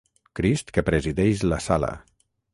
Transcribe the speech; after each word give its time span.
Crist 0.39 0.73
que 0.77 0.83
presideix 0.87 1.45
la 1.53 1.61
sala. 1.69 1.93